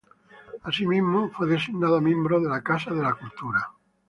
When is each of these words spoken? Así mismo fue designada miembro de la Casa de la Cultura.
Así 0.63 0.87
mismo 0.87 1.29
fue 1.29 1.45
designada 1.45 2.01
miembro 2.01 2.39
de 2.39 2.49
la 2.49 2.63
Casa 2.63 2.89
de 2.91 3.03
la 3.03 3.13
Cultura. 3.13 3.69